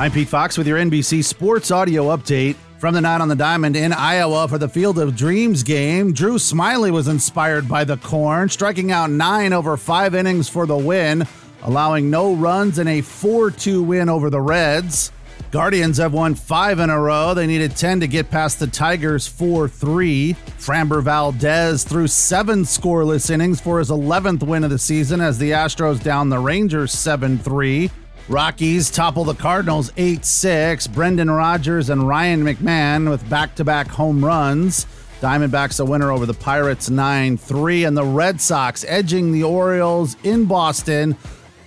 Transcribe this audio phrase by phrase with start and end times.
[0.00, 2.56] I'm Pete Fox with your NBC Sports Audio Update.
[2.78, 6.36] From the night on the diamond in Iowa for the Field of Dreams game, Drew
[6.36, 11.26] Smyly was inspired by the corn, striking out nine over five innings for the win,
[11.64, 15.12] allowing no runs and a 4 2 win over the Reds.
[15.50, 17.34] Guardians have won five in a row.
[17.34, 20.34] They needed 10 to get past the Tigers 4 3.
[20.58, 25.50] Framber Valdez threw seven scoreless innings for his 11th win of the season as the
[25.50, 27.90] Astros down the Rangers 7 3.
[28.30, 30.86] Rockies topple the Cardinals 8 6.
[30.86, 34.86] Brendan Rodgers and Ryan McMahon with back to back home runs.
[35.20, 37.84] Diamondbacks a winner over the Pirates 9 3.
[37.84, 41.16] And the Red Sox edging the Orioles in Boston.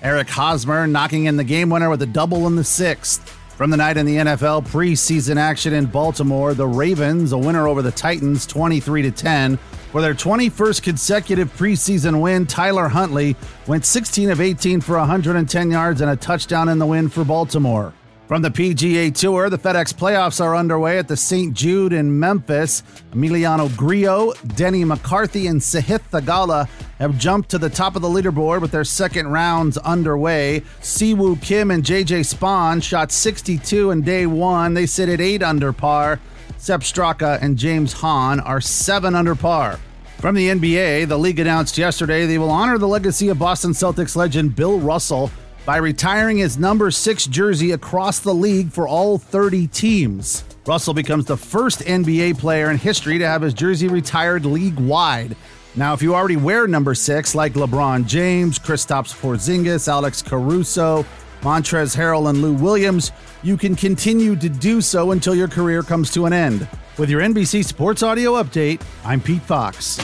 [0.02, 3.30] Eric Hosmer knocking in the game winner with a double in the sixth.
[3.58, 7.82] From the night in the NFL preseason action in Baltimore, the Ravens a winner over
[7.82, 9.60] the Titans 23 10.
[9.94, 13.36] For their 21st consecutive preseason win, Tyler Huntley
[13.68, 17.94] went 16 of 18 for 110 yards and a touchdown in the win for Baltimore.
[18.28, 21.54] From the PGA Tour, the FedEx playoffs are underway at the St.
[21.54, 22.82] Jude in Memphis.
[23.12, 28.62] Emiliano Grillo, Denny McCarthy, and Sahith Theegala have jumped to the top of the leaderboard
[28.62, 30.64] with their second rounds underway.
[30.82, 34.74] Siwoo Kim and JJ Spaun shot 62 in day one.
[34.74, 36.20] They sit at 8 under par.
[36.64, 39.82] Sepp Straka and James Hahn are 7 under par.
[40.20, 44.16] From the NBA, the league announced yesterday they will honor the legacy of Boston Celtics
[44.16, 45.30] legend Bill Russell
[45.66, 50.46] by retiring his number six jersey across the league for all 30 teams.
[50.66, 55.36] Russell becomes the first NBA player in history to have his jersey retired league wide.
[55.76, 61.06] Now, if you already wear number six, like LeBron James, Kristaps Porzingis, Alex Caruso,
[61.44, 63.12] Montrezl Harrell, and Lou Williams,
[63.44, 66.68] you can continue to do so until your career comes to an end.
[66.98, 70.00] With your NBC Sports Audio Update, I'm Pete Fox.